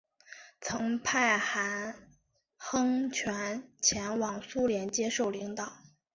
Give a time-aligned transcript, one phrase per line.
[0.59, 2.07] 曾派韩
[2.57, 5.73] 亨权前往苏联接受领导。